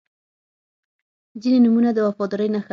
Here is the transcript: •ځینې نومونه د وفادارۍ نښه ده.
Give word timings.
•ځینې 1.41 1.59
نومونه 1.65 1.89
د 1.93 1.99
وفادارۍ 2.07 2.49
نښه 2.53 2.59
ده. 2.67 2.69